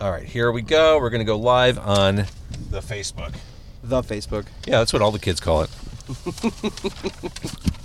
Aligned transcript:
All 0.00 0.10
right, 0.10 0.24
here 0.24 0.52
we 0.52 0.62
go. 0.62 0.98
We're 0.98 1.10
going 1.10 1.20
to 1.20 1.24
go 1.24 1.38
live 1.38 1.78
on 1.78 2.16
the 2.70 2.80
Facebook. 2.80 3.34
The 3.82 4.02
Facebook. 4.02 4.46
Yeah, 4.66 4.78
that's 4.78 4.92
what 4.92 5.02
all 5.02 5.10
the 5.10 5.18
kids 5.18 5.40
call 5.40 5.62
it. 5.62 5.70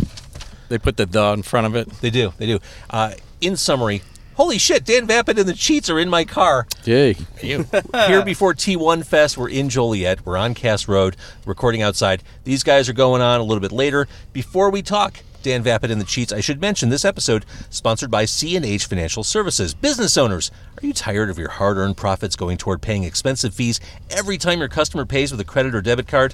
They 0.74 0.80
put 0.80 0.98
the 0.98 1.06
the 1.06 1.34
in 1.34 1.44
front 1.44 1.68
of 1.68 1.76
it. 1.76 1.88
They 2.02 2.10
do. 2.10 2.34
They 2.40 2.48
do. 2.48 2.60
Uh, 2.90 3.14
in 3.42 3.58
summary, 3.58 4.02
holy 4.36 4.58
shit, 4.58 4.84
Dan 4.84 5.06
Vapid 5.06 5.38
and 5.38 5.48
the 5.48 5.54
Cheats 5.54 5.88
are 5.88 6.00
in 6.00 6.10
my 6.10 6.26
car. 6.26 6.66
Yay. 6.84 7.16
You. 7.44 7.68
Here 8.08 8.26
before 8.26 8.56
T1 8.56 9.06
Fest, 9.06 9.38
we're 9.38 9.50
in 9.50 9.70
Joliet. 9.70 10.26
We're 10.26 10.36
on 10.36 10.56
Cass 10.56 10.88
Road, 10.88 11.16
recording 11.46 11.84
outside. 11.84 12.24
These 12.44 12.64
guys 12.64 12.90
are 12.90 12.94
going 12.94 13.22
on 13.22 13.40
a 13.40 13.44
little 13.44 13.62
bit 13.62 13.72
later. 13.72 14.08
Before 14.32 14.72
we 14.72 14.82
talk, 14.82 15.20
Dan 15.44 15.62
Vapid 15.62 15.92
and 15.92 16.00
the 16.00 16.06
Cheats, 16.06 16.32
I 16.32 16.40
should 16.40 16.62
mention 16.62 16.88
this 16.88 17.04
episode 17.04 17.46
sponsored 17.70 18.10
by 18.10 18.24
C&H 18.24 18.86
Financial 18.86 19.26
Services. 19.26 19.74
Business 19.74 20.18
owners, 20.18 20.52
are 20.82 20.88
you 20.88 20.94
tired 20.94 21.30
of 21.30 21.38
your 21.38 21.50
hard-earned 21.50 21.98
profits 21.98 22.38
going 22.38 22.56
toward 22.58 22.82
paying 22.82 23.04
expensive 23.04 23.54
fees 23.54 23.82
every 24.10 24.38
time 24.38 24.60
your 24.60 24.70
customer 24.70 25.06
pays 25.06 25.32
with 25.32 25.42
a 25.42 25.46
credit 25.46 25.76
or 25.76 25.82
debit 25.82 26.08
card? 26.08 26.34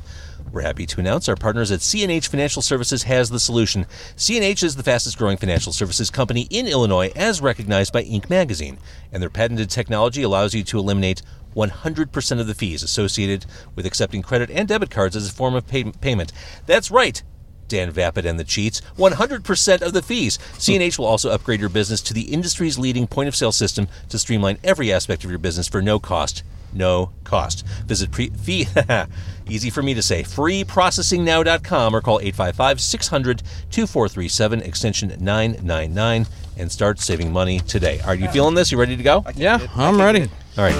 We're 0.51 0.61
happy 0.61 0.85
to 0.85 0.99
announce 0.99 1.27
our 1.27 1.35
partners 1.35 1.71
at 1.71 1.81
C&H 1.81 2.27
Financial 2.27 2.61
Services 2.61 3.03
has 3.03 3.31
the 3.31 3.39
solution. 3.39 3.87
C&H 4.15 4.61
is 4.61 4.75
the 4.75 4.83
fastest 4.83 5.17
growing 5.17 5.37
financial 5.37 5.73
services 5.73 6.11
company 6.11 6.47
in 6.51 6.67
Illinois 6.67 7.11
as 7.15 7.41
recognized 7.41 7.91
by 7.91 8.03
Inc. 8.03 8.29
magazine, 8.29 8.77
and 9.11 9.23
their 9.23 9.31
patented 9.31 9.71
technology 9.71 10.21
allows 10.21 10.53
you 10.53 10.63
to 10.65 10.77
eliminate 10.77 11.23
100% 11.55 12.39
of 12.39 12.45
the 12.45 12.53
fees 12.53 12.83
associated 12.83 13.47
with 13.75 13.87
accepting 13.87 14.21
credit 14.21 14.51
and 14.51 14.67
debit 14.67 14.91
cards 14.91 15.15
as 15.15 15.27
a 15.27 15.33
form 15.33 15.55
of 15.55 15.67
pay- 15.67 15.91
payment. 15.91 16.31
That's 16.67 16.91
right. 16.91 17.23
Dan 17.69 17.91
Vapid 17.91 18.25
and 18.25 18.37
the 18.39 18.43
cheats, 18.43 18.81
100% 18.97 19.81
of 19.81 19.93
the 19.93 20.01
fees. 20.01 20.37
C&H 20.57 20.97
will 20.99 21.05
also 21.05 21.31
upgrade 21.31 21.59
your 21.61 21.69
business 21.69 22.01
to 22.01 22.13
the 22.13 22.33
industry's 22.33 22.77
leading 22.77 23.07
point 23.07 23.27
of 23.29 23.35
sale 23.35 23.51
system 23.51 23.87
to 24.09 24.19
streamline 24.19 24.57
every 24.63 24.91
aspect 24.91 25.23
of 25.23 25.29
your 25.29 25.39
business 25.39 25.67
for 25.67 25.81
no 25.81 25.99
cost. 25.99 26.43
No 26.73 27.11
cost. 27.23 27.65
Visit 27.87 28.11
pre- 28.11 28.29
fee 28.29 28.67
easy 29.47 29.69
for 29.69 29.81
me 29.81 29.93
to 29.93 30.01
say 30.03 30.23
freeprocessingnow.com 30.23 31.95
or 31.95 32.01
call 32.01 32.19
855-600-2437 32.19 34.61
extension 34.65 35.09
999 35.19 36.27
and 36.57 36.71
start 36.71 36.99
saving 36.99 37.31
money 37.31 37.59
today. 37.61 38.01
Are 38.01 38.15
you 38.15 38.27
feeling 38.29 38.55
this? 38.55 38.71
You 38.71 38.79
ready 38.79 38.97
to 38.97 39.03
go? 39.03 39.23
Yeah, 39.35 39.59
I'm 39.75 39.97
ready. 39.99 40.29
All 40.57 40.63
right. 40.65 40.75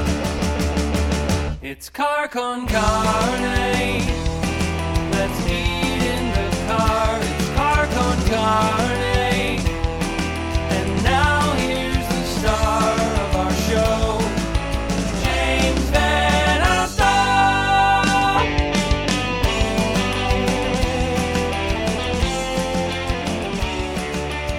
It's 1.62 1.90
car 1.90 2.28
con 2.28 2.68
carne. 2.68 4.19
Car. 8.30 8.80
And 10.72 11.04
now 11.04 11.54
here's 11.54 11.96
the 11.96 12.24
star 12.26 12.94
of 12.94 13.36
our 13.36 13.52
show, 13.52 14.20
James 15.24 15.90
VanOsdol. 15.90 17.04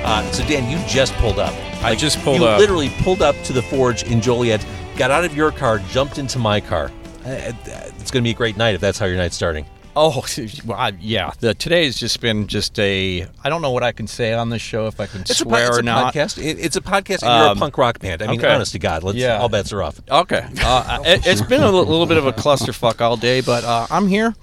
Uh, 0.05 0.33
so 0.33 0.45
Dan, 0.49 0.69
you 0.69 0.79
just 0.89 1.13
pulled 1.15 1.39
up. 1.39 1.55
I 1.85 1.95
just 1.95 2.19
pulled 2.23 2.41
you 2.41 2.47
up. 2.47 2.59
literally 2.59 2.91
pulled 3.03 3.23
up 3.23 3.37
to 3.45 3.53
the 3.53 3.63
forge 3.63 4.03
in 4.03 4.21
Joliet, 4.21 4.67
got 4.97 5.13
out 5.13 5.25
of 5.25 5.37
your 5.37 5.53
car, 5.53 5.79
jumped 5.79 6.19
into 6.19 6.41
my 6.41 6.61
car. 6.61 6.91
Uh, 7.25 7.53
it's 8.01 8.11
going 8.11 8.23
to 8.23 8.27
be 8.27 8.31
a 8.31 8.35
great 8.35 8.57
night 8.57 8.75
if 8.75 8.81
that's 8.81 8.99
how 8.99 9.07
your 9.07 9.17
night's 9.17 9.37
starting. 9.37 9.65
Oh, 9.97 10.25
well, 10.67 10.79
I, 10.79 10.93
yeah. 11.01 11.33
The 11.41 11.55
has 11.71 11.97
just 11.97 12.21
been 12.21 12.47
just 12.47 12.79
a. 12.79 13.27
I 13.43 13.49
don't 13.49 13.61
know 13.63 13.73
what 13.73 13.83
I 13.83 13.93
can 13.93 14.07
say 14.07 14.33
on 14.33 14.49
this 14.51 14.63
show 14.63 14.87
if 14.87 15.01
I 15.01 15.07
can 15.07 15.23
It's 15.23 15.39
swear 15.39 15.65
a, 15.65 15.67
po- 15.67 15.69
it's 15.69 15.77
or 15.79 15.81
a 15.81 15.83
not. 15.83 16.15
podcast. 16.15 16.39
It, 16.43 16.59
it's 16.61 16.77
a 16.77 16.81
podcast, 16.81 17.23
and 17.23 17.31
you're 17.39 17.49
a 17.49 17.51
Um, 17.51 17.59
punk 17.59 17.77
rock 17.77 17.99
band. 17.99 18.23
I 18.23 18.29
mean, 18.29 18.39
okay. 18.41 18.55
honest 18.55 18.73
to 18.73 18.79
God, 18.79 19.03
let's 19.03 19.19
Yeah. 19.19 19.39
all 19.41 19.49
bets 19.49 19.73
are 19.73 19.83
off. 19.83 20.01
Okay. 20.11 20.47
Uh, 20.63 21.01
it, 21.05 21.27
it's 21.27 21.43
been 21.43 21.63
a 21.63 21.71
little 21.71 22.07
bit 22.07 22.17
of 22.19 22.27
a 22.27 22.33
clusterfuck 22.33 23.01
all 23.01 23.17
day, 23.17 23.41
but 23.41 23.65
uh, 23.65 23.87
I'm 23.91 24.07
here. 24.09 24.35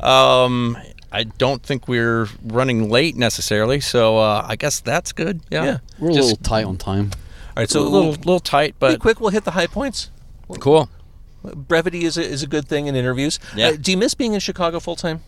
Um, 0.00 0.76
I 1.12 1.24
don't 1.24 1.62
think 1.62 1.88
we're 1.88 2.28
running 2.44 2.88
late 2.90 3.16
necessarily, 3.16 3.80
so 3.80 4.18
uh, 4.18 4.44
I 4.46 4.56
guess 4.56 4.80
that's 4.80 5.12
good. 5.12 5.40
Yeah. 5.50 5.64
Yeah. 5.64 5.78
We're 5.98 6.10
a 6.10 6.14
little 6.14 6.36
tight 6.36 6.64
on 6.64 6.76
time. 6.76 7.10
All 7.56 7.62
right, 7.62 7.68
so 7.70 7.80
so 7.82 7.88
a 7.88 7.90
little, 7.90 8.10
little 8.12 8.40
tight, 8.40 8.70
be 8.72 8.76
but 8.80 9.00
quick. 9.00 9.20
We'll 9.20 9.30
hit 9.30 9.44
the 9.44 9.50
high 9.52 9.66
points. 9.66 10.10
cool. 10.60 10.88
Brevity 11.42 12.04
is 12.04 12.16
a, 12.18 12.22
is 12.22 12.42
a 12.42 12.46
good 12.46 12.68
thing 12.68 12.86
in 12.86 12.94
interviews. 12.96 13.38
Yeah. 13.56 13.68
Uh, 13.68 13.76
do 13.80 13.90
you 13.90 13.96
miss 13.96 14.14
being 14.14 14.34
in 14.34 14.40
Chicago 14.40 14.80
full 14.80 14.96
time? 14.96 15.22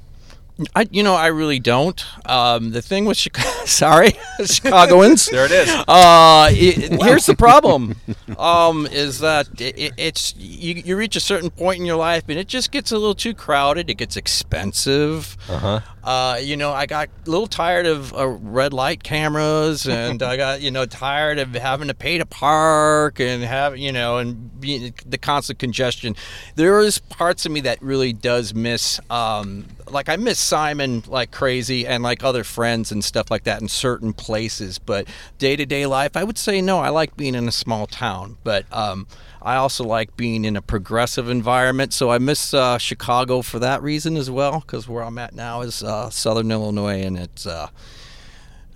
I, 0.77 0.87
you 0.91 1.03
know, 1.03 1.15
I 1.15 1.28
really 1.28 1.59
don't. 1.59 2.05
Um, 2.28 2.73
the 2.73 2.83
thing 2.83 3.06
with 3.06 3.17
Chicago, 3.17 3.49
sorry, 3.65 4.12
Chicagoans. 4.45 5.27
There 5.27 5.47
it 5.47 5.50
is. 5.50 5.69
Uh, 5.89 6.49
it, 6.53 7.00
here's 7.03 7.25
the 7.25 7.34
problem. 7.34 7.97
Um, 8.39 8.87
is 8.87 9.21
that 9.21 9.49
it, 9.61 9.78
it- 9.78 9.93
it's 9.97 10.34
you, 10.37 10.75
you 10.75 10.97
reach 10.97 11.17
a 11.17 11.21
certain 11.21 11.49
point 11.49 11.81
in 11.81 11.87
your 11.87 11.97
life 11.97 12.25
and 12.29 12.39
it 12.39 12.49
just 12.49 12.71
gets 12.71 12.93
a 12.93 12.99
little 12.99 13.15
too 13.15 13.33
crowded. 13.33 13.89
It 13.89 13.94
gets 13.94 14.17
expensive. 14.17 15.39
Uh-huh. 15.49 15.81
Uh, 16.04 16.38
you 16.42 16.56
know, 16.56 16.72
I 16.72 16.86
got 16.86 17.08
a 17.26 17.30
little 17.30 17.46
tired 17.46 17.86
of 17.86 18.12
uh, 18.14 18.26
red 18.26 18.72
light 18.72 19.02
cameras, 19.04 19.86
and 19.88 20.22
I 20.22 20.36
got 20.36 20.60
you 20.60 20.70
know 20.70 20.84
tired 20.86 21.38
of 21.38 21.54
having 21.54 21.88
to 21.88 21.94
pay 21.94 22.18
to 22.18 22.26
park 22.26 23.20
and 23.20 23.42
have 23.42 23.76
you 23.76 23.92
know 23.92 24.18
and 24.18 24.60
being 24.60 24.94
the 25.06 25.18
constant 25.18 25.58
congestion. 25.58 26.16
There 26.56 26.80
is 26.80 26.98
parts 26.98 27.46
of 27.46 27.52
me 27.52 27.60
that 27.60 27.80
really 27.82 28.12
does 28.12 28.54
miss. 28.54 29.00
Um, 29.10 29.66
like 29.88 30.08
I 30.08 30.16
miss 30.16 30.38
Simon 30.38 31.04
like 31.06 31.30
crazy, 31.30 31.86
and 31.86 32.02
like 32.02 32.24
other 32.24 32.44
friends 32.44 32.90
and 32.90 33.04
stuff 33.04 33.30
like 33.30 33.44
that 33.44 33.60
in 33.60 33.69
certain 33.69 34.12
places. 34.12 34.78
But 34.78 35.06
day 35.38 35.54
to 35.56 35.66
day 35.66 35.86
life, 35.86 36.16
I 36.16 36.24
would 36.24 36.38
say 36.38 36.60
no. 36.60 36.78
I 36.78 36.88
like 36.88 37.16
being 37.16 37.34
in 37.34 37.46
a 37.46 37.52
small 37.52 37.86
town, 37.86 38.38
but 38.42 38.66
um, 38.72 39.06
I 39.44 39.56
also 39.56 39.84
like 39.84 40.16
being 40.16 40.44
in 40.44 40.56
a 40.56 40.62
progressive 40.62 41.28
environment. 41.28 41.92
So 41.92 42.10
I 42.10 42.19
miss 42.19 42.54
uh, 42.54 42.78
Chicago 42.78 43.42
for 43.42 43.58
that 43.58 43.82
reason 43.82 44.16
as 44.16 44.30
well, 44.30 44.60
because 44.60 44.88
where 44.88 45.03
I'm 45.03 45.19
at 45.19 45.34
now 45.34 45.62
is 45.62 45.82
uh, 45.82 46.10
Southern 46.10 46.50
Illinois, 46.50 47.03
and 47.03 47.19
it's 47.19 47.47
uh, 47.47 47.69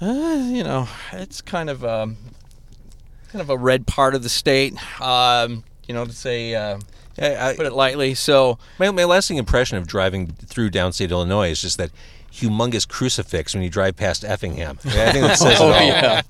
uh, 0.00 0.05
you 0.50 0.65
know 0.65 0.88
it's 1.12 1.41
kind 1.41 1.71
of 1.71 1.84
um, 1.84 2.16
kind 3.28 3.41
of 3.43 3.50
a 3.50 3.56
red 3.56 3.87
part 3.87 4.15
of 4.15 4.22
the 4.22 4.28
state. 4.28 4.75
Um, 5.00 5.65
you 5.87 5.94
know, 5.94 6.05
to 6.05 6.12
say 6.12 6.55
uh, 6.55 6.78
I, 7.19 7.55
put 7.56 7.66
it 7.66 7.72
lightly. 7.72 8.15
So 8.15 8.59
My, 8.78 8.91
my 8.91 9.05
lasting 9.05 9.37
impression 9.37 9.78
of 9.78 9.87
driving 9.87 10.26
through 10.26 10.71
downstate 10.71 11.10
Illinois 11.10 11.50
is 11.50 11.62
just 11.62 11.78
that 11.78 11.91
humongous 12.32 12.87
crucifix 12.87 13.55
when 13.55 13.62
you 13.62 13.71
drive 13.71 13.97
past 13.97 14.25
Effingham. 14.25 14.78
I, 14.84 14.88
I 15.06 15.12
think 15.12 15.26
that 15.26 15.38
says 15.38 15.55
it 15.55 15.60
Oh, 15.60 15.66
all. 15.72 15.87
yeah. 15.87 16.22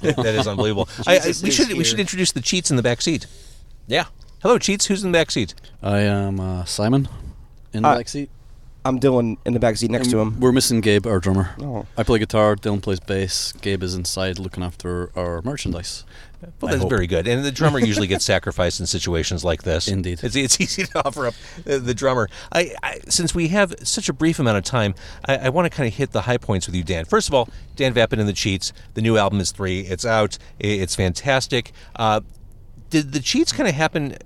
that 0.00 0.34
is 0.34 0.46
unbelievable. 0.48 0.88
I, 1.06 1.18
I, 1.18 1.26
we 1.42 1.50
should 1.50 1.72
we 1.74 1.84
should 1.84 2.00
introduce 2.00 2.32
the 2.32 2.40
cheats 2.40 2.70
in 2.70 2.76
the 2.76 2.82
back 2.82 3.02
seat. 3.02 3.26
Yeah. 3.86 4.04
Hello, 4.42 4.58
cheats. 4.58 4.86
Who's 4.86 5.04
in 5.04 5.12
the 5.12 5.18
back 5.18 5.30
seat? 5.30 5.54
I 5.82 6.00
am 6.00 6.40
uh, 6.40 6.64
Simon 6.64 7.08
in 7.72 7.82
the 7.82 7.88
Hi. 7.88 7.96
back 7.98 8.08
seat. 8.08 8.30
I'm 8.84 8.98
Dylan 8.98 9.36
in 9.46 9.52
the 9.52 9.60
back 9.60 9.76
seat 9.76 9.92
next 9.92 10.10
to 10.10 10.20
And 10.20 10.32
him. 10.34 10.40
We're 10.40 10.50
missing 10.50 10.80
Gabe, 10.80 11.06
our 11.06 11.20
drummer. 11.20 11.50
Oh. 11.60 11.86
I 11.96 12.02
play 12.02 12.18
guitar, 12.18 12.56
Dylan 12.56 12.82
plays 12.82 12.98
bass, 12.98 13.52
Gabe 13.52 13.80
is 13.84 13.94
inside 13.94 14.40
looking 14.40 14.64
after 14.64 15.16
our 15.16 15.40
merchandise. 15.42 16.04
Well, 16.60 16.68
I 16.68 16.72
that's 16.72 16.82
hope. 16.82 16.90
very 16.90 17.06
good. 17.06 17.28
And 17.28 17.44
the 17.44 17.52
drummer 17.52 17.78
usually 17.78 18.08
gets 18.08 18.24
sacrificed 18.24 18.80
in 18.80 18.86
situations 18.86 19.44
like 19.44 19.62
this. 19.62 19.86
Indeed. 19.86 20.18
It's, 20.24 20.34
it's 20.34 20.60
easy 20.60 20.82
to 20.86 21.06
offer 21.06 21.28
up 21.28 21.34
uh, 21.64 21.78
the 21.78 21.94
drummer. 21.94 22.28
I, 22.50 22.74
I 22.82 22.98
Since 23.08 23.32
we 23.36 23.46
have 23.48 23.72
such 23.84 24.08
a 24.08 24.12
brief 24.12 24.40
amount 24.40 24.58
of 24.58 24.64
time, 24.64 24.96
I, 25.28 25.36
I 25.36 25.48
want 25.50 25.70
to 25.70 25.76
kind 25.76 25.86
of 25.86 25.94
hit 25.94 26.10
the 26.10 26.22
high 26.22 26.38
points 26.38 26.66
with 26.66 26.74
you, 26.74 26.82
Dan. 26.82 27.04
First 27.04 27.28
of 27.28 27.34
all, 27.34 27.48
Dan 27.76 27.94
Vapid 27.94 28.18
and 28.18 28.28
the 28.28 28.32
Cheats. 28.32 28.72
The 28.94 29.00
new 29.02 29.16
album 29.16 29.38
is 29.38 29.52
three. 29.52 29.82
It's 29.82 30.04
out. 30.04 30.38
I- 30.60 30.66
It's 30.66 30.96
fantastic. 30.96 31.70
Uh, 31.94 32.22
did 32.92 33.12
the 33.12 33.20
Cheats 33.20 33.52
kind 33.52 33.68
of 33.68 33.74
happen, 33.74 34.16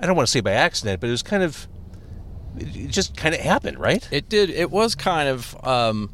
I 0.00 0.06
don't 0.06 0.16
want 0.16 0.26
to 0.26 0.30
say 0.32 0.40
by 0.40 0.52
accident, 0.52 1.00
but 1.00 1.08
it 1.08 1.10
was 1.10 1.22
kind 1.22 1.42
of, 1.42 1.68
it 2.56 2.88
just 2.88 3.14
kind 3.16 3.34
of 3.34 3.40
happened, 3.42 3.78
right? 3.78 4.08
It 4.10 4.28
did. 4.28 4.50
It 4.50 4.70
was 4.70 4.94
kind 4.96 5.28
of. 5.28 5.54
Um, 5.64 6.10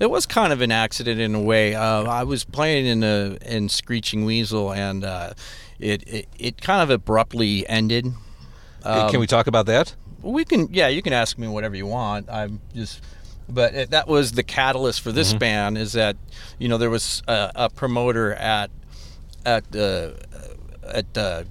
it 0.00 0.10
was 0.10 0.26
kind 0.26 0.52
of 0.52 0.60
an 0.60 0.72
accident 0.72 1.20
in 1.20 1.34
a 1.34 1.40
way. 1.40 1.74
Uh, 1.74 2.04
I 2.04 2.24
was 2.24 2.44
playing 2.44 2.86
in 2.86 3.02
a 3.04 3.36
in 3.44 3.68
Screeching 3.68 4.24
Weasel, 4.24 4.72
and 4.72 5.04
uh, 5.04 5.34
it, 5.78 6.02
it 6.08 6.28
it 6.38 6.62
kind 6.62 6.82
of 6.82 6.90
abruptly 6.90 7.68
ended. 7.68 8.06
Um, 8.84 9.10
Can 9.10 9.20
we 9.20 9.26
talk 9.26 9.46
about 9.46 9.66
that? 9.66 9.94
We 10.22 10.44
can. 10.44 10.68
Yeah, 10.72 10.88
you 10.88 11.02
can 11.02 11.12
ask 11.12 11.36
me 11.36 11.48
whatever 11.48 11.76
you 11.76 11.86
want. 11.86 12.30
I'm 12.30 12.60
just. 12.74 13.02
But 13.48 13.74
it, 13.74 13.90
that 13.90 14.08
was 14.08 14.32
the 14.32 14.42
catalyst 14.42 15.02
for 15.02 15.12
this 15.12 15.34
band. 15.34 15.76
Is 15.78 15.92
that 15.92 16.16
you 16.58 16.68
know 16.68 16.78
there 16.78 16.90
was 16.90 17.22
a, 17.28 17.52
a 17.54 17.70
promoter 17.70 18.32
at 18.34 18.70
at 19.44 19.70
the 19.70 20.16
at 20.86 21.12
the. 21.14 21.46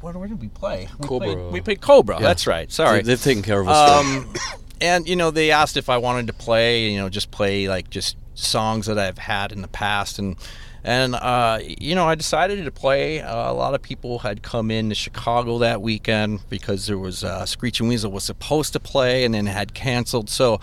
Where, 0.00 0.14
where 0.14 0.28
did 0.28 0.40
we 0.40 0.48
play? 0.48 0.88
We 0.98 1.08
Cobra. 1.08 1.34
Played, 1.34 1.52
we 1.52 1.60
played 1.60 1.80
Cobra. 1.80 2.18
That's 2.20 2.46
right. 2.46 2.70
Sorry. 2.72 3.02
They, 3.02 3.12
have 3.12 3.22
taken 3.22 3.42
care 3.42 3.60
of 3.60 3.68
us. 3.68 4.04
Um, 4.04 4.34
and 4.80 5.08
you 5.08 5.16
know, 5.16 5.30
they 5.30 5.50
asked 5.50 5.76
if 5.76 5.88
I 5.88 5.98
wanted 5.98 6.26
to 6.26 6.32
play, 6.32 6.90
you 6.90 6.98
know, 6.98 7.08
just 7.08 7.30
play 7.30 7.68
like 7.68 7.88
just 7.88 8.16
songs 8.34 8.86
that 8.86 8.98
I've 8.98 9.18
had 9.18 9.52
in 9.52 9.62
the 9.62 9.68
past, 9.68 10.18
and 10.18 10.36
and 10.84 11.14
uh, 11.14 11.60
you 11.62 11.94
know, 11.94 12.06
I 12.06 12.16
decided 12.16 12.64
to 12.64 12.70
play. 12.72 13.20
Uh, 13.20 13.50
a 13.50 13.54
lot 13.54 13.74
of 13.74 13.82
people 13.82 14.20
had 14.20 14.42
come 14.42 14.70
in 14.70 14.88
to 14.88 14.94
Chicago 14.94 15.58
that 15.58 15.80
weekend 15.80 16.40
because 16.48 16.86
there 16.86 16.98
was 16.98 17.22
uh, 17.22 17.46
Screeching 17.46 17.86
Weasel 17.86 18.10
was 18.10 18.24
supposed 18.24 18.72
to 18.72 18.80
play 18.80 19.24
and 19.24 19.34
then 19.34 19.46
had 19.46 19.74
canceled. 19.74 20.28
So 20.28 20.60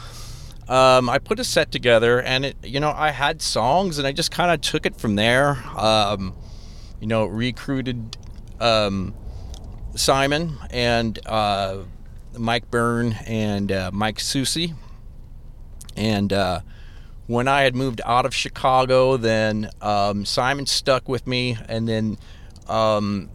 um, 0.67 1.09
I 1.09 1.17
put 1.19 1.39
a 1.39 1.43
set 1.43 1.71
together, 1.71 2.21
and 2.21 2.45
it, 2.45 2.57
you 2.63 2.79
know, 2.79 2.91
I 2.91 3.11
had 3.11 3.41
songs, 3.41 3.97
and 3.97 4.05
I 4.05 4.11
just 4.11 4.31
kind 4.31 4.51
of 4.51 4.61
took 4.61 4.85
it 4.85 4.95
from 4.97 5.15
there. 5.15 5.63
Um, 5.75 6.35
you 6.99 7.07
know, 7.07 7.25
recruited. 7.25 8.17
Um, 8.59 9.13
Simon 9.95 10.57
and 10.69 11.19
uh, 11.25 11.79
Mike 12.37 12.69
Byrne 12.69 13.13
and 13.25 13.71
uh, 13.71 13.91
Mike 13.93 14.17
Soucy. 14.17 14.73
And 15.95 16.31
uh, 16.31 16.61
when 17.27 17.47
I 17.47 17.63
had 17.63 17.75
moved 17.75 18.01
out 18.05 18.25
of 18.25 18.33
Chicago, 18.33 19.17
then 19.17 19.69
um, 19.81 20.25
Simon 20.25 20.65
stuck 20.65 21.09
with 21.09 21.27
me, 21.27 21.57
and 21.67 21.87
then 21.87 22.17
um, 22.67 23.29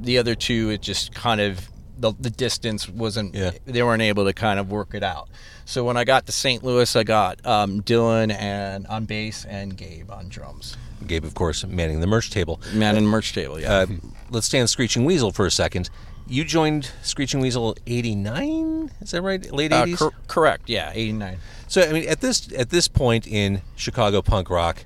the 0.00 0.18
other 0.18 0.34
two, 0.34 0.70
it 0.70 0.82
just 0.82 1.14
kind 1.14 1.40
of 1.40 1.68
the, 2.02 2.12
the 2.20 2.30
distance 2.30 2.88
wasn't. 2.88 3.34
Yeah. 3.34 3.52
They 3.64 3.82
weren't 3.82 4.02
able 4.02 4.24
to 4.26 4.32
kind 4.34 4.60
of 4.60 4.70
work 4.70 4.94
it 4.94 5.02
out. 5.02 5.28
So 5.64 5.84
when 5.84 5.96
I 5.96 6.04
got 6.04 6.26
to 6.26 6.32
St. 6.32 6.62
Louis, 6.62 6.94
I 6.96 7.04
got 7.04 7.44
um, 7.46 7.80
Dylan 7.82 8.30
and 8.32 8.86
on 8.88 9.06
bass 9.06 9.44
and 9.46 9.76
Gabe 9.76 10.10
on 10.10 10.28
drums. 10.28 10.76
Gabe, 11.06 11.24
of 11.24 11.34
course, 11.34 11.64
manning 11.64 12.00
the 12.00 12.06
merch 12.06 12.30
table. 12.30 12.60
Man 12.74 12.96
in 12.96 13.04
the 13.04 13.10
merch 13.10 13.32
table, 13.32 13.58
yeah. 13.58 13.72
Uh, 13.72 13.86
let's 14.30 14.46
stay 14.46 14.60
on 14.60 14.68
Screeching 14.68 15.04
Weasel 15.04 15.32
for 15.32 15.46
a 15.46 15.50
second. 15.50 15.88
You 16.28 16.44
joined 16.44 16.90
Screeching 17.02 17.40
Weasel 17.40 17.76
'89, 17.86 18.90
is 19.00 19.10
that 19.10 19.22
right? 19.22 19.50
Late 19.52 19.72
Uh, 19.72 19.84
'80s. 19.86 19.98
cor- 19.98 20.12
correct, 20.28 20.68
yeah, 20.68 20.90
eighty 20.94 21.12
nine. 21.12 21.38
So 21.66 21.82
I 21.82 21.92
mean, 21.92 22.08
at 22.08 22.20
this 22.20 22.48
at 22.56 22.70
this 22.70 22.86
point 22.88 23.26
in 23.26 23.62
Chicago 23.76 24.22
punk 24.22 24.48
rock, 24.48 24.84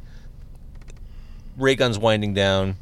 ray 1.56 1.74
guns 1.74 1.98
winding 1.98 2.32
down, 2.34 2.76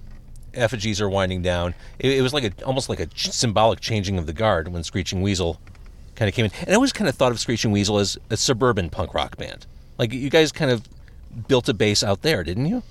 effigies 0.56 1.00
are 1.00 1.08
winding 1.08 1.42
down. 1.42 1.74
It, 1.98 2.12
it 2.12 2.22
was 2.22 2.32
like 2.32 2.44
a 2.44 2.64
almost 2.64 2.88
like 2.88 3.00
a 3.00 3.06
ch- 3.06 3.30
symbolic 3.30 3.80
changing 3.80 4.18
of 4.18 4.26
the 4.26 4.32
guard 4.32 4.68
when 4.68 4.82
Screeching 4.82 5.22
Weasel 5.22 5.60
kind 6.14 6.28
of 6.28 6.34
came 6.34 6.46
in. 6.46 6.52
And 6.60 6.70
I 6.70 6.74
always 6.74 6.92
kind 6.92 7.08
of 7.08 7.14
thought 7.14 7.32
of 7.32 7.40
Screeching 7.40 7.72
Weasel 7.72 7.98
as 7.98 8.18
a 8.30 8.36
suburban 8.36 8.90
punk 8.90 9.14
rock 9.14 9.36
band. 9.36 9.66
Like 9.98 10.12
you 10.12 10.30
guys 10.30 10.52
kind 10.52 10.70
of 10.70 10.88
built 11.48 11.68
a 11.68 11.74
base 11.74 12.02
out 12.02 12.22
there, 12.22 12.42
didn't 12.44 12.66
you? 12.66 12.82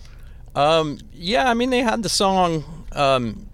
Um, 0.56 1.00
yeah, 1.13 1.50
I 1.50 1.54
mean 1.54 1.69
they 1.69 1.81
had 1.81 2.04
the 2.04 2.10
song. 2.10 2.86
Um, 2.92 3.48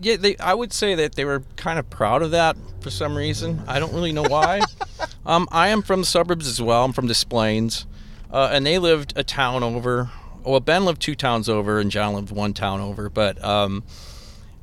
yeah, 0.00 0.16
they. 0.16 0.36
I 0.36 0.54
would 0.54 0.72
say 0.72 0.94
that 0.94 1.14
they 1.14 1.24
were 1.24 1.42
kind 1.56 1.78
of 1.78 1.90
proud 1.90 2.22
of 2.22 2.30
that 2.30 2.56
for 2.80 2.90
some 2.90 3.16
reason. 3.16 3.62
I 3.66 3.80
don't 3.80 3.92
really 3.92 4.12
know 4.12 4.22
why. 4.22 4.60
um, 5.26 5.48
I 5.50 5.68
am 5.68 5.82
from 5.82 6.00
the 6.00 6.06
suburbs 6.06 6.46
as 6.46 6.62
well. 6.62 6.84
I'm 6.84 6.92
from 6.92 7.08
Des 7.08 7.24
Plaines, 7.28 7.86
uh, 8.32 8.50
and 8.52 8.64
they 8.64 8.78
lived 8.78 9.14
a 9.16 9.24
town 9.24 9.62
over. 9.62 10.10
Well, 10.48 10.60
Ben 10.60 10.84
lived 10.84 11.02
two 11.02 11.14
towns 11.14 11.48
over, 11.48 11.78
and 11.78 11.90
John 11.90 12.14
lived 12.14 12.30
one 12.30 12.54
town 12.54 12.80
over. 12.80 13.10
But 13.10 13.42
um, 13.44 13.84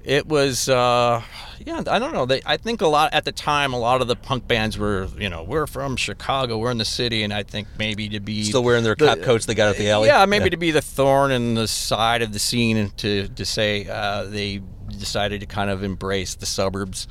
it 0.04 0.26
was, 0.28 0.68
uh, 0.68 1.22
yeah, 1.64 1.84
I 1.88 2.00
don't 2.00 2.12
know. 2.14 2.26
They, 2.26 2.42
I 2.46 2.58
think 2.58 2.82
a 2.82 2.88
lot 2.88 3.14
at 3.14 3.24
the 3.24 3.32
time, 3.32 3.72
a 3.74 3.78
lot 3.80 4.02
of 4.02 4.08
the 4.08 4.16
punk 4.16 4.48
bands 4.48 4.78
were, 4.78 5.08
you 5.18 5.30
know, 5.30 5.44
we're 5.44 5.68
from 5.68 5.96
Chicago, 5.96 6.58
we're 6.58 6.72
in 6.72 6.80
the 6.80 6.86
city, 6.86 7.22
and 7.24 7.32
I 7.32 7.44
think 7.44 7.68
maybe 7.78 8.10
to 8.10 8.20
be 8.20 8.44
Still 8.44 8.64
wearing 8.64 8.84
their 8.84 8.96
the- 8.96 9.06
cop 9.06 9.22
coats 9.22 9.46
they 9.46 9.54
got 9.54 9.70
at 9.70 9.78
the 9.78 9.90
alley. 9.90 10.08
yeah, 10.08 10.26
maybe 10.26 10.50
to 10.50 10.58
be 10.58 10.72
the 10.72 10.82
thorn 10.82 11.32
in 11.32 11.54
the 11.54 11.68
side 11.68 12.22
of 12.24 12.34
the 12.34 12.40
scene 12.40 12.78
and 12.78 12.98
to 12.98 13.28
to 13.30 13.46
say 13.46 13.88
uh, 13.88 14.24
they 14.24 14.62
decided 14.90 15.42
to 15.42 15.46
kind 15.46 15.70
of 15.70 15.84
embrace 15.84 16.36
the 16.36 16.46
suburbs. 16.46 17.08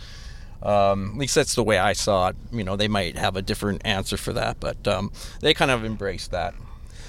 Um, 0.63 1.11
at 1.13 1.19
least 1.19 1.35
that's 1.35 1.55
the 1.55 1.63
way 1.63 1.79
I 1.79 1.93
saw 1.93 2.29
it. 2.29 2.37
You 2.51 2.65
know, 2.65 2.75
they 2.75 2.89
might 2.89 3.19
have 3.19 3.37
a 3.37 3.43
different 3.43 3.83
answer 3.85 4.17
for 4.17 4.33
that, 4.33 4.59
but 4.61 4.89
um, 4.89 5.13
they 5.41 5.53
kind 5.55 5.71
of 5.71 5.85
embraced 5.85 6.31
that. 6.31 6.55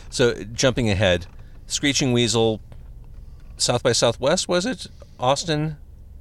So 0.09 0.33
jumping 0.53 0.89
ahead, 0.89 1.27
Screeching 1.67 2.13
Weasel, 2.13 2.59
South 3.57 3.83
by 3.83 3.91
Southwest 3.91 4.47
was 4.47 4.65
it? 4.65 4.87
Austin, 5.19 5.77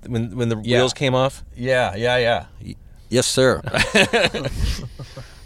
when 0.06 0.36
when 0.36 0.48
the 0.48 0.56
Yeah. 0.62 0.78
wheels 0.78 0.92
came 0.94 1.14
off. 1.14 1.44
Yeah, 1.56 1.94
yeah, 1.96 2.16
yeah. 2.18 2.74
Yes, 3.08 3.26
sir. 3.26 3.60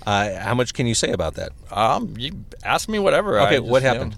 Uh, 0.07 0.39
how 0.41 0.55
much 0.55 0.73
can 0.73 0.87
you 0.87 0.95
say 0.95 1.11
about 1.13 1.35
that? 1.35 1.51
um, 1.71 2.15
you 2.17 2.33
ask 2.65 2.89
me 2.89 2.99
whatever. 2.99 3.39
Okay, 3.41 3.57
I 3.57 3.59
what 3.59 3.83
just, 3.83 3.83
you 3.83 3.89
happened? 3.89 4.13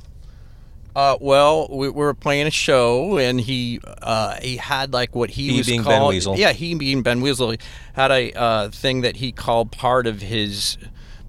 know. 0.94 1.00
Uh, 1.02 1.16
well, 1.20 1.66
we, 1.68 1.88
we 1.88 1.90
were 1.90 2.14
playing 2.14 2.46
a 2.46 2.50
show, 2.52 3.18
and 3.18 3.40
he 3.40 3.80
uh, 4.00 4.36
he 4.40 4.56
had 4.56 4.92
like 4.92 5.16
what 5.16 5.30
he, 5.30 5.48
He 5.50 5.58
was 5.58 5.66
being 5.66 5.82
Ben 5.82 5.98
called. 5.98 6.10
Weasel. 6.14 6.36
Yeah, 6.36 6.52
he 6.52 6.76
being 6.76 7.02
Ben 7.02 7.20
Weasel 7.20 7.56
had 7.94 8.12
a 8.12 8.32
uh, 8.34 8.68
thing 8.68 9.00
that 9.00 9.16
he 9.16 9.32
called 9.32 9.72
part 9.72 10.06
of 10.06 10.20
his 10.22 10.78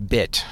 bit, 0.06 0.45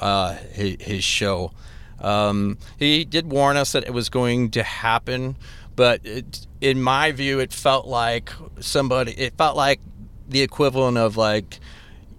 uh, 0.00 0.34
his, 0.52 0.76
his 0.80 1.04
show. 1.04 1.52
Um, 2.00 2.58
he 2.78 3.04
did 3.04 3.30
warn 3.30 3.56
us 3.56 3.72
that 3.72 3.84
it 3.84 3.92
was 3.92 4.08
going 4.08 4.50
to 4.52 4.62
happen, 4.62 5.36
but 5.76 6.00
it, 6.04 6.46
in 6.60 6.82
my 6.82 7.12
view, 7.12 7.40
it 7.40 7.52
felt 7.52 7.86
like 7.86 8.30
somebody. 8.60 9.12
It 9.12 9.36
felt 9.36 9.56
like 9.56 9.80
the 10.28 10.42
equivalent 10.42 10.96
of 10.98 11.16
like 11.16 11.60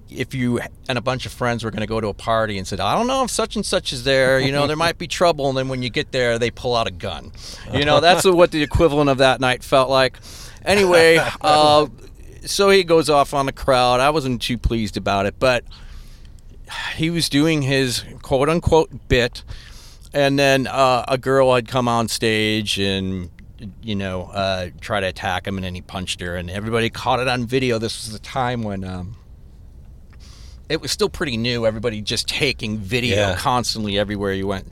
if 0.10 0.34
you 0.34 0.60
and 0.88 0.98
a 0.98 1.02
bunch 1.02 1.26
of 1.26 1.32
friends 1.32 1.64
were 1.64 1.72
going 1.72 1.82
to 1.82 1.88
go 1.88 2.00
to 2.00 2.08
a 2.08 2.14
party 2.14 2.58
and 2.58 2.68
said, 2.68 2.80
I 2.80 2.96
don't 2.96 3.08
know 3.08 3.24
if 3.24 3.32
such 3.32 3.56
and 3.56 3.66
such 3.66 3.92
is 3.92 4.04
there, 4.04 4.40
you 4.40 4.52
know, 4.52 4.68
there 4.68 4.76
might 4.76 4.98
be 4.98 5.08
trouble. 5.08 5.50
And 5.50 5.58
then 5.58 5.68
when 5.68 5.82
you 5.82 5.90
get 5.90 6.12
there, 6.12 6.38
they 6.38 6.52
pull 6.52 6.76
out 6.76 6.88
a 6.88 6.92
gun. 6.92 7.32
You 7.74 7.86
know, 7.86 8.00
that's 8.00 8.26
what 8.26 8.52
the 8.52 8.62
equivalent 8.62 9.10
of 9.10 9.18
that 9.20 9.40
night 9.40 9.64
felt 9.64 9.90
like. 9.90 10.20
Anyway, 10.64 11.18
uh, 11.42 11.88
so 12.46 12.70
he 12.70 12.84
goes 12.84 13.10
off 13.10 13.34
on 13.34 13.46
the 13.46 13.52
crowd. 13.52 14.00
I 14.00 14.12
wasn't 14.12 14.42
too 14.42 14.58
pleased 14.58 14.98
about 14.98 15.26
it, 15.26 15.36
but 15.40 15.64
he 16.96 17.10
was 17.10 17.30
doing 17.30 17.62
his 17.62 18.04
quote 18.22 18.50
unquote 18.50 19.08
bit. 19.08 19.44
And 20.14 20.40
then 20.40 20.66
uh, 20.68 21.04
a 21.08 21.18
girl 21.18 21.54
had 21.54 21.68
come 21.68 21.90
on 21.90 22.08
stage 22.08 22.80
and, 22.80 23.30
you 23.82 23.96
know, 23.96 24.24
uh, 24.34 24.70
try 24.80 25.02
to 25.02 25.08
attack 25.08 25.46
him, 25.46 25.58
and 25.58 25.66
then 25.66 25.76
he 25.76 25.82
punched 25.82 26.22
her. 26.22 26.38
And 26.38 26.50
everybody 26.50 26.90
caught 26.90 27.20
it 27.20 27.28
on 27.28 27.46
video. 27.46 27.80
This 27.80 28.06
was 28.06 28.14
the 28.14 28.20
time 28.20 28.64
when. 28.64 28.84
Um, 28.86 29.18
it 30.70 30.82
was 30.82 30.92
still 30.92 31.10
pretty 31.10 31.38
new. 31.38 31.66
Everybody 31.66 32.02
just 32.02 32.28
taking 32.28 32.78
video 32.78 33.18
Yeah. 33.18 33.36
constantly 33.36 34.00
everywhere 34.00 34.34
you 34.34 34.48
went. 34.48 34.72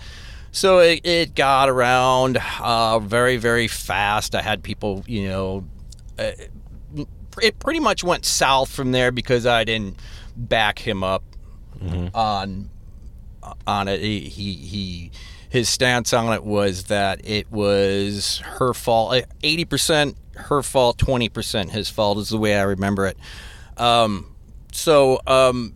So 0.51 0.79
it, 0.79 1.05
it 1.05 1.35
got 1.35 1.69
around 1.69 2.39
uh, 2.61 2.99
very, 2.99 3.37
very 3.37 3.67
fast. 3.67 4.33
I 4.35 4.41
had 4.41 4.63
people, 4.63 5.03
you 5.07 5.27
know, 5.27 5.65
uh, 6.17 6.31
it 7.41 7.59
pretty 7.59 7.79
much 7.79 8.03
went 8.03 8.25
south 8.25 8.71
from 8.71 8.91
there 8.91 9.11
because 9.11 9.45
I 9.45 9.63
didn't 9.63 9.99
back 10.35 10.79
him 10.79 11.03
up 11.03 11.23
on 12.13 12.69
on 13.67 13.87
it. 13.87 13.99
He, 13.99 14.21
he 14.21 14.53
he 14.53 15.11
his 15.49 15.69
stance 15.69 16.13
on 16.13 16.33
it 16.33 16.43
was 16.43 16.85
that 16.85 17.21
it 17.23 17.51
was 17.51 18.39
her 18.39 18.73
fault. 18.73 19.23
Eighty 19.43 19.65
percent 19.65 20.17
her 20.35 20.63
fault, 20.63 20.97
twenty 20.97 21.29
percent 21.29 21.71
his 21.71 21.89
fault 21.89 22.17
is 22.17 22.29
the 22.29 22.37
way 22.37 22.55
I 22.57 22.63
remember 22.63 23.05
it. 23.07 23.17
Um, 23.77 24.35
so 24.71 25.19
um, 25.27 25.73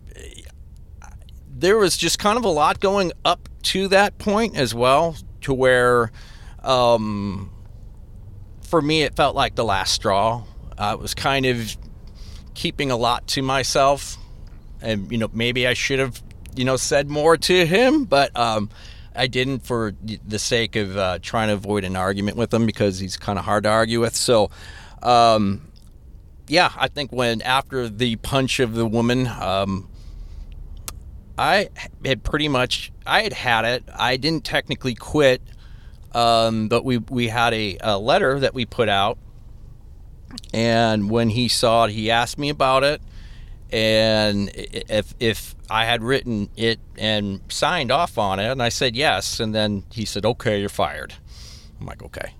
there 1.48 1.78
was 1.78 1.96
just 1.96 2.18
kind 2.18 2.38
of 2.38 2.44
a 2.44 2.48
lot 2.48 2.80
going 2.80 3.12
up 3.24 3.48
to 3.62 3.88
that 3.88 4.18
point 4.18 4.56
as 4.56 4.74
well, 4.74 5.16
to 5.42 5.52
where 5.52 6.10
um, 6.62 7.50
for 8.62 8.80
me 8.80 9.02
it 9.02 9.14
felt 9.14 9.36
like 9.36 9.54
the 9.54 9.64
last 9.64 9.92
straw. 9.92 10.44
I 10.76 10.94
was 10.94 11.14
kind 11.14 11.44
of 11.46 11.76
keeping 12.54 12.90
a 12.90 12.96
lot 12.96 13.26
to 13.28 13.42
myself, 13.42 14.16
and 14.80 15.10
you 15.10 15.18
know 15.18 15.28
maybe 15.32 15.66
I 15.66 15.74
should 15.74 15.98
have 15.98 16.22
you 16.56 16.64
know 16.64 16.76
said 16.76 17.08
more 17.08 17.36
to 17.36 17.66
him, 17.66 18.04
but 18.04 18.36
um, 18.36 18.70
I 19.14 19.26
didn't 19.26 19.60
for 19.60 19.94
the 20.02 20.38
sake 20.38 20.76
of 20.76 20.96
uh, 20.96 21.18
trying 21.20 21.48
to 21.48 21.54
avoid 21.54 21.84
an 21.84 21.96
argument 21.96 22.36
with 22.36 22.52
him 22.52 22.66
because 22.66 22.98
he's 22.98 23.16
kind 23.16 23.38
of 23.38 23.44
hard 23.44 23.64
to 23.64 23.70
argue 23.70 24.00
with. 24.00 24.16
So. 24.16 24.50
Um, 25.02 25.68
yeah, 26.48 26.72
I 26.76 26.88
think 26.88 27.12
when 27.12 27.42
after 27.42 27.88
the 27.88 28.16
punch 28.16 28.58
of 28.58 28.74
the 28.74 28.86
woman, 28.86 29.26
um, 29.26 29.88
I 31.36 31.68
had 32.04 32.24
pretty 32.24 32.48
much 32.48 32.90
I 33.06 33.22
had 33.22 33.32
had 33.32 33.64
it. 33.64 33.84
I 33.94 34.16
didn't 34.16 34.44
technically 34.44 34.94
quit, 34.94 35.40
um, 36.12 36.68
but 36.68 36.84
we 36.84 36.98
we 36.98 37.28
had 37.28 37.54
a, 37.54 37.78
a 37.80 37.98
letter 37.98 38.40
that 38.40 38.54
we 38.54 38.64
put 38.64 38.88
out, 38.88 39.18
and 40.52 41.10
when 41.10 41.30
he 41.30 41.48
saw 41.48 41.84
it, 41.84 41.92
he 41.92 42.10
asked 42.10 42.38
me 42.38 42.48
about 42.48 42.82
it, 42.82 43.00
and 43.70 44.50
if 44.54 45.14
if 45.20 45.54
I 45.70 45.84
had 45.84 46.02
written 46.02 46.48
it 46.56 46.80
and 46.96 47.40
signed 47.48 47.90
off 47.90 48.18
on 48.18 48.38
it, 48.38 48.50
and 48.50 48.62
I 48.62 48.68
said 48.68 48.96
yes, 48.96 49.40
and 49.40 49.54
then 49.54 49.84
he 49.90 50.04
said, 50.04 50.24
"Okay, 50.24 50.60
you're 50.60 50.68
fired." 50.68 51.14
I'm 51.80 51.86
like, 51.86 52.02
"Okay." 52.02 52.32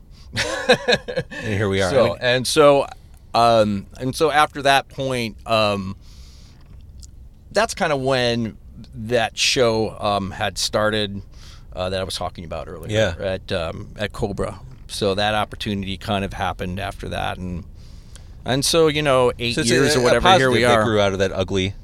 And 1.30 1.54
here 1.54 1.68
we 1.68 1.82
are. 1.82 1.90
So 1.90 2.16
and 2.16 2.47
so, 2.47 2.87
um, 3.35 3.87
and 3.99 4.14
so 4.14 4.30
after 4.30 4.62
that 4.62 4.88
point, 4.88 5.37
um, 5.47 5.97
that's 7.52 7.75
kind 7.75 7.92
of 7.92 8.00
when 8.00 8.56
that 8.94 9.37
show 9.37 9.97
um, 9.99 10.30
had 10.30 10.58
started 10.58 11.23
uh, 11.75 11.90
that 11.90 12.00
I 12.00 12.04
was 12.04 12.14
talking 12.14 12.44
about 12.44 12.68
earlier. 12.68 13.14
Yeah. 13.18 13.25
At 13.25 13.52
um, 13.52 13.94
at 13.97 14.12
Cobra. 14.12 14.61
So 14.88 15.14
that 15.14 15.35
opportunity 15.35 15.99
kind 15.99 16.25
of 16.25 16.32
happened 16.32 16.80
after 16.80 17.08
that, 17.11 17.37
and 17.38 17.64
and 18.45 18.64
so 18.64 18.87
you 18.88 19.02
know, 19.02 19.33
eight 19.38 19.54
So 19.54 19.62
years 19.62 19.95
a- 19.97 20.00
or 20.00 20.02
whatever. 20.02 20.33
Here 20.37 20.50
we 20.50 20.64
are. 20.64 20.85
grew 20.85 21.00
out 21.00 21.12
of 21.12 21.18
that 21.21 21.33
ugly 21.33 21.75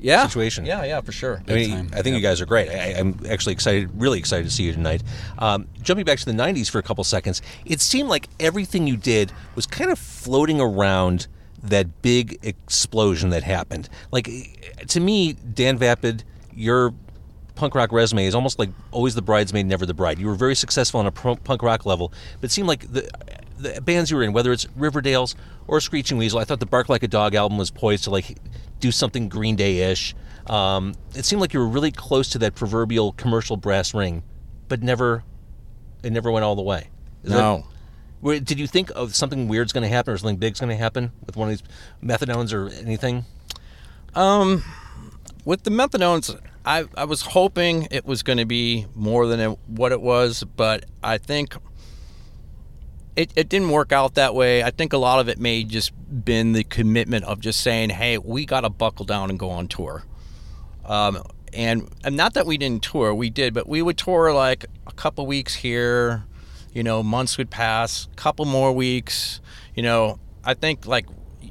yeah. 0.00 0.26
situation. 0.26 0.64
Yeah, 0.64 0.84
yeah, 0.84 1.00
for 1.00 1.12
sure. 1.12 1.42
I 1.48 1.52
mean, 1.52 1.70
time. 1.70 1.90
I 1.92 2.02
think 2.02 2.16
you 2.16 2.22
guys 2.22 2.40
are 2.40 2.46
great. 2.46 2.68
I, 2.70 2.98
I'm 2.98 3.18
actually 3.28 3.52
excited, 3.52 3.90
really 3.94 4.18
excited 4.18 4.44
to 4.44 4.50
see 4.50 4.64
you 4.64 4.72
tonight. 4.72 5.02
Um, 5.38 5.68
jumping 5.82 6.04
back 6.04 6.18
to 6.18 6.24
the 6.24 6.32
'90s 6.32 6.70
for 6.70 6.78
a 6.78 6.82
couple 6.82 7.04
seconds, 7.04 7.42
it 7.64 7.80
seemed 7.80 8.08
like 8.08 8.28
everything 8.40 8.86
you 8.86 8.96
did 8.96 9.32
was 9.54 9.66
kind 9.66 9.90
of 9.90 9.98
floating 9.98 10.60
around 10.60 11.26
that 11.62 12.02
big 12.02 12.38
explosion 12.42 13.30
that 13.30 13.42
happened. 13.42 13.88
Like 14.12 14.28
to 14.86 15.00
me, 15.00 15.32
Dan 15.32 15.76
Vapid, 15.78 16.22
your 16.54 16.94
punk 17.56 17.74
rock 17.74 17.90
resume 17.90 18.24
is 18.24 18.36
almost 18.36 18.60
like 18.60 18.70
always 18.92 19.16
the 19.16 19.22
bridesmaid, 19.22 19.66
never 19.66 19.84
the 19.84 19.94
bride. 19.94 20.20
You 20.20 20.28
were 20.28 20.36
very 20.36 20.54
successful 20.54 21.00
on 21.00 21.06
a 21.06 21.10
punk 21.10 21.62
rock 21.62 21.84
level, 21.84 22.12
but 22.40 22.50
it 22.50 22.52
seemed 22.52 22.68
like 22.68 22.92
the 22.92 23.08
the 23.58 23.80
bands 23.80 24.10
you 24.10 24.16
were 24.16 24.22
in, 24.22 24.32
whether 24.32 24.52
it's 24.52 24.64
Riverdales 24.78 25.34
or 25.66 25.80
Screeching 25.80 26.18
Weasel, 26.18 26.38
I 26.38 26.44
thought 26.44 26.60
the 26.60 26.66
Bark 26.66 26.88
Like 26.88 27.02
a 27.02 27.08
Dog 27.08 27.34
album 27.34 27.58
was 27.58 27.70
poised 27.70 28.04
to 28.04 28.10
like 28.10 28.38
do 28.80 28.90
something 28.92 29.28
Green 29.28 29.56
Day 29.56 29.90
ish. 29.90 30.14
Um, 30.46 30.94
it 31.14 31.24
seemed 31.24 31.40
like 31.40 31.52
you 31.52 31.60
were 31.60 31.68
really 31.68 31.90
close 31.90 32.30
to 32.30 32.38
that 32.38 32.54
proverbial 32.54 33.12
commercial 33.12 33.56
brass 33.56 33.92
ring, 33.92 34.22
but 34.68 34.82
never, 34.82 35.22
it 36.02 36.10
never 36.12 36.30
went 36.30 36.44
all 36.44 36.56
the 36.56 36.62
way. 36.62 36.88
Is 37.22 37.30
No. 37.30 37.66
where- 38.20 38.40
did 38.40 38.58
you 38.58 38.66
think 38.66 38.90
of 38.96 39.14
something 39.14 39.46
weird's 39.48 39.72
going 39.72 39.82
to 39.82 39.88
happen 39.88 40.14
or 40.14 40.18
something 40.18 40.36
big's 40.36 40.60
going 40.60 40.70
to 40.70 40.76
happen 40.76 41.12
with 41.26 41.36
one 41.36 41.50
of 41.50 41.58
these 41.58 41.68
methadones 42.02 42.52
or 42.52 42.68
anything? 42.82 43.24
Um, 44.14 44.64
with 45.44 45.64
the 45.64 45.70
methadones, 45.70 46.38
I 46.64 46.84
I 46.96 47.04
was 47.04 47.22
hoping 47.22 47.88
it 47.90 48.04
was 48.06 48.22
going 48.22 48.38
to 48.38 48.44
be 48.46 48.86
more 48.94 49.26
than 49.26 49.40
it, 49.40 49.58
what 49.66 49.92
it 49.92 50.00
was, 50.00 50.44
but 50.44 50.84
I 51.02 51.18
think 51.18 51.56
it, 53.18 53.32
it 53.34 53.48
didn't 53.48 53.70
work 53.70 53.90
out 53.90 54.14
that 54.14 54.32
way. 54.32 54.62
I 54.62 54.70
think 54.70 54.92
a 54.92 54.96
lot 54.96 55.18
of 55.18 55.28
it 55.28 55.40
may 55.40 55.64
just 55.64 55.92
been 56.24 56.52
the 56.52 56.62
commitment 56.62 57.24
of 57.24 57.40
just 57.40 57.60
saying, 57.60 57.90
"Hey, 57.90 58.16
we 58.16 58.46
got 58.46 58.60
to 58.60 58.70
buckle 58.70 59.04
down 59.04 59.28
and 59.28 59.36
go 59.36 59.50
on 59.50 59.66
tour." 59.66 60.04
Um, 60.84 61.24
and, 61.52 61.88
and 62.04 62.16
not 62.16 62.34
that 62.34 62.46
we 62.46 62.56
didn't 62.56 62.84
tour, 62.84 63.12
we 63.12 63.28
did, 63.28 63.54
but 63.54 63.68
we 63.68 63.82
would 63.82 63.98
tour 63.98 64.32
like 64.32 64.66
a 64.86 64.92
couple 64.92 65.26
weeks 65.26 65.56
here. 65.56 66.24
You 66.72 66.84
know, 66.84 67.02
months 67.02 67.36
would 67.38 67.50
pass, 67.50 68.06
couple 68.14 68.44
more 68.44 68.72
weeks. 68.72 69.40
You 69.74 69.82
know, 69.82 70.20
I 70.44 70.54
think 70.54 70.86
like 70.86 71.06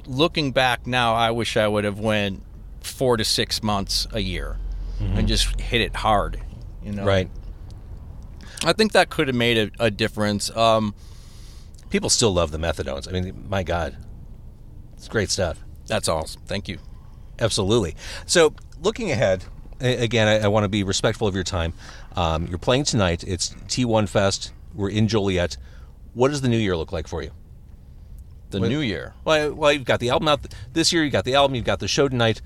looking 0.06 0.52
back 0.52 0.86
now, 0.86 1.14
I 1.14 1.32
wish 1.32 1.58
I 1.58 1.68
would 1.68 1.84
have 1.84 1.98
went 1.98 2.42
four 2.80 3.18
to 3.18 3.24
six 3.24 3.62
months 3.62 4.06
a 4.12 4.20
year 4.20 4.56
and 5.00 5.28
just 5.28 5.60
hit 5.60 5.82
it 5.82 5.96
hard. 5.96 6.40
You 6.82 6.92
know, 6.92 7.04
Right. 7.04 7.28
I 8.64 8.72
think 8.72 8.92
that 8.92 9.10
could 9.10 9.28
have 9.28 9.36
made 9.36 9.58
a, 9.58 9.84
a 9.84 9.90
difference. 9.90 10.50
Um, 10.56 10.94
People 11.90 12.10
still 12.10 12.32
love 12.32 12.50
the 12.50 12.58
methadones. 12.58 13.08
I 13.08 13.12
mean, 13.12 13.46
my 13.48 13.62
God, 13.62 13.96
it's 14.96 15.08
great 15.08 15.30
stuff. 15.30 15.58
that's 15.86 16.08
all. 16.08 16.26
Thank 16.46 16.68
you. 16.68 16.78
Absolutely. 17.38 17.94
So, 18.26 18.54
looking 18.82 19.10
ahead, 19.10 19.44
again, 19.80 20.26
I, 20.28 20.44
I 20.44 20.48
want 20.48 20.64
to 20.64 20.68
be 20.68 20.82
respectful 20.82 21.28
of 21.28 21.34
your 21.34 21.44
time. 21.44 21.72
Um, 22.16 22.46
you're 22.46 22.58
playing 22.58 22.84
tonight. 22.84 23.24
It's 23.26 23.50
T1 23.68 24.08
Fest. 24.08 24.52
We're 24.74 24.90
in 24.90 25.08
Joliet. 25.08 25.56
What 26.14 26.28
does 26.28 26.40
the 26.40 26.48
new 26.48 26.58
year 26.58 26.76
look 26.76 26.92
like 26.92 27.06
for 27.06 27.22
you? 27.22 27.30
The 28.50 28.60
new 28.60 28.80
year. 28.80 29.14
Well, 29.24 29.52
well, 29.52 29.72
you've 29.72 29.84
got 29.84 30.00
the 30.00 30.08
album 30.08 30.26
out 30.28 30.42
th- 30.42 30.52
this 30.72 30.92
year. 30.92 31.04
You've 31.04 31.12
got 31.12 31.24
the 31.24 31.34
album. 31.34 31.54
You've 31.54 31.66
got 31.66 31.80
the 31.80 31.88
show 31.88 32.08
tonight. 32.08 32.40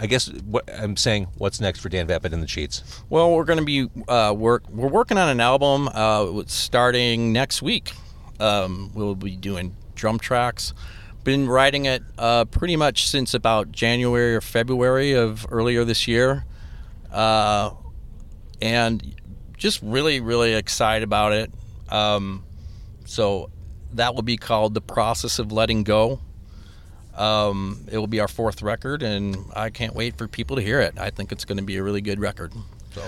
I 0.00 0.06
guess 0.06 0.28
what 0.28 0.68
I'm 0.76 0.96
saying, 0.96 1.28
what's 1.38 1.60
next 1.60 1.78
for 1.78 1.88
Dan 1.88 2.08
Vapid 2.08 2.32
and 2.32 2.42
the 2.42 2.46
Cheats? 2.46 2.82
Well, 3.08 3.32
we're 3.32 3.44
going 3.44 3.60
to 3.60 3.64
be 3.64 3.88
uh, 4.08 4.34
work. 4.36 4.68
We're 4.68 4.88
working 4.88 5.16
on 5.16 5.28
an 5.28 5.40
album 5.40 5.88
uh, 5.94 6.42
starting 6.46 7.32
next 7.32 7.62
week. 7.62 7.92
Um, 8.44 8.90
we'll 8.94 9.14
be 9.14 9.36
doing 9.36 9.74
drum 9.94 10.18
tracks. 10.18 10.74
Been 11.24 11.48
writing 11.48 11.86
it 11.86 12.02
uh, 12.18 12.44
pretty 12.44 12.76
much 12.76 13.08
since 13.08 13.32
about 13.32 13.72
January 13.72 14.34
or 14.34 14.42
February 14.42 15.12
of 15.12 15.46
earlier 15.50 15.84
this 15.84 16.06
year, 16.06 16.44
uh, 17.10 17.70
and 18.60 19.14
just 19.56 19.80
really, 19.82 20.20
really 20.20 20.52
excited 20.52 21.02
about 21.02 21.32
it. 21.32 21.50
Um, 21.88 22.44
so 23.06 23.50
that 23.94 24.14
will 24.14 24.22
be 24.22 24.36
called 24.36 24.74
"The 24.74 24.82
Process 24.82 25.38
of 25.38 25.50
Letting 25.50 25.82
Go." 25.82 26.20
Um, 27.16 27.86
it 27.90 27.96
will 27.96 28.08
be 28.08 28.20
our 28.20 28.28
fourth 28.28 28.60
record, 28.60 29.02
and 29.02 29.36
I 29.56 29.70
can't 29.70 29.94
wait 29.94 30.18
for 30.18 30.28
people 30.28 30.56
to 30.56 30.62
hear 30.62 30.80
it. 30.80 30.98
I 30.98 31.08
think 31.08 31.32
it's 31.32 31.46
going 31.46 31.58
to 31.58 31.64
be 31.64 31.76
a 31.76 31.82
really 31.82 32.02
good 32.02 32.20
record. 32.20 32.52
So. 32.94 33.02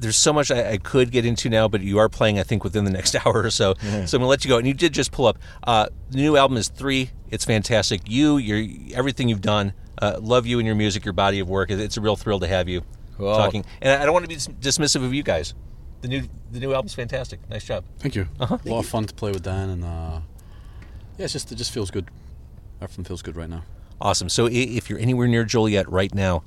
There's 0.00 0.16
so 0.16 0.32
much 0.32 0.50
I, 0.50 0.72
I 0.72 0.76
could 0.78 1.10
get 1.10 1.24
into 1.26 1.48
now, 1.48 1.66
but 1.68 1.80
you 1.80 1.98
are 1.98 2.08
playing, 2.08 2.38
I 2.38 2.42
think, 2.44 2.62
within 2.64 2.84
the 2.84 2.90
next 2.90 3.14
hour 3.26 3.42
or 3.42 3.50
so. 3.50 3.74
So 3.80 3.86
I'm 3.88 3.92
going 4.06 4.06
to 4.20 4.26
let 4.26 4.44
you 4.44 4.48
go. 4.48 4.58
And 4.58 4.66
you 4.66 4.74
did 4.74 4.92
just 4.92 5.10
pull 5.12 5.26
up. 5.26 5.38
Uh, 5.64 5.88
the 6.10 6.18
new 6.18 6.36
album 6.36 6.56
is 6.56 6.68
three. 6.68 7.10
It's 7.30 7.44
fantastic. 7.44 8.02
You, 8.06 8.36
your 8.38 8.64
everything 8.96 9.28
you've 9.28 9.40
done. 9.40 9.72
Uh, 10.00 10.18
love 10.20 10.46
you 10.46 10.58
and 10.60 10.66
your 10.66 10.76
music, 10.76 11.04
your 11.04 11.12
body 11.14 11.40
of 11.40 11.48
work. 11.48 11.70
It's 11.70 11.96
a 11.96 12.00
real 12.00 12.14
thrill 12.16 12.38
to 12.40 12.46
have 12.46 12.68
you 12.68 12.82
Cool. 13.16 13.34
talking. 13.34 13.64
And 13.82 14.00
I 14.00 14.04
don't 14.04 14.12
want 14.12 14.24
to 14.24 14.28
be 14.28 14.36
dismissive 14.36 15.04
of 15.04 15.12
you 15.12 15.24
guys. 15.24 15.54
The 16.02 16.08
new 16.08 16.22
the 16.52 16.60
new 16.60 16.72
album's 16.72 16.94
fantastic. 16.94 17.40
Nice 17.50 17.64
job. 17.64 17.84
Thank 17.98 18.14
you. 18.14 18.28
Uh-huh. 18.38 18.58
A 18.64 18.68
lot 18.68 18.78
of 18.78 18.86
fun 18.86 19.04
to 19.06 19.14
play 19.14 19.32
with 19.32 19.42
Dan, 19.42 19.68
and 19.70 19.84
uh, 19.84 20.20
yeah, 21.16 21.24
it's 21.24 21.32
just 21.32 21.50
it 21.50 21.56
just 21.56 21.72
feels 21.72 21.90
good. 21.90 22.08
Everything 22.80 23.04
feels 23.04 23.22
good 23.22 23.34
right 23.34 23.50
now. 23.50 23.64
Awesome. 24.00 24.28
So 24.28 24.46
if 24.50 24.88
you're 24.88 25.00
anywhere 25.00 25.26
near 25.26 25.44
Joliet 25.44 25.88
right 25.90 26.14
now, 26.14 26.44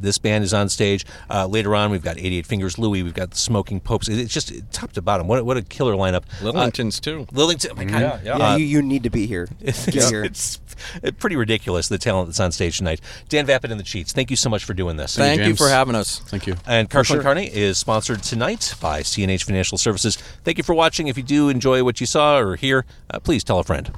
this 0.00 0.18
band 0.18 0.44
is 0.44 0.52
on 0.54 0.68
stage. 0.68 1.04
Uh, 1.28 1.46
later 1.46 1.74
on, 1.74 1.90
we've 1.90 2.02
got 2.02 2.18
88 2.18 2.46
Fingers 2.46 2.78
Louie. 2.78 3.02
We've 3.02 3.14
got 3.14 3.30
the 3.30 3.36
Smoking 3.36 3.80
Popes. 3.80 4.08
It's 4.08 4.32
just 4.32 4.52
top 4.72 4.92
to 4.92 5.02
bottom. 5.02 5.26
What, 5.28 5.38
a- 5.40 5.44
what 5.44 5.56
a 5.56 5.62
killer 5.62 5.94
lineup. 5.94 6.22
Uh, 6.42 6.52
Lillingtons 6.52 7.00
too. 7.00 7.26
Lillington. 7.32 7.68
Oh 7.72 7.74
my 7.74 7.84
God. 7.84 8.00
Yeah, 8.00 8.20
yeah. 8.24 8.36
Yeah, 8.38 8.50
Uh, 8.52 8.56
you, 8.56 8.64
you 8.66 8.82
need 8.82 9.02
to 9.04 9.10
be 9.10 9.26
here. 9.26 9.48
it's, 9.60 9.86
Get 9.86 10.08
here. 10.10 10.24
it's 10.24 10.58
pretty 11.18 11.36
ridiculous 11.36 11.88
the 11.88 11.98
talent 11.98 12.28
that's 12.28 12.40
on 12.40 12.52
stage 12.52 12.78
tonight. 12.78 13.00
Dan 13.28 13.46
Vapid 13.46 13.70
and 13.70 13.78
the 13.78 13.84
Cheats. 13.84 14.12
Thank 14.12 14.30
you 14.30 14.36
so 14.36 14.48
much 14.50 14.64
for 14.64 14.74
doing 14.74 14.96
this. 14.96 15.16
Thank 15.16 15.40
you 15.40 15.46
James. 15.46 15.58
for 15.58 15.68
having 15.68 15.94
us. 15.94 16.20
Thank 16.20 16.46
you. 16.46 16.56
And 16.66 16.88
Car 16.88 17.04
Con 17.04 17.20
Carne 17.22 17.38
is 17.38 17.78
sponsored 17.78 18.22
tonight 18.22 18.74
by 18.80 19.00
CNH 19.02 19.44
Financial 19.44 19.76
Services. 19.78 20.16
Thank 20.44 20.58
you 20.58 20.64
for 20.64 20.74
watching. 20.74 21.08
If 21.08 21.16
you 21.16 21.22
do 21.22 21.48
enjoy 21.48 21.84
what 21.84 22.00
you 22.00 22.06
saw 22.06 22.38
or 22.38 22.56
hear, 22.56 22.84
uh, 23.10 23.20
please 23.20 23.44
tell 23.44 23.58
a 23.58 23.64
friend. 23.64 23.92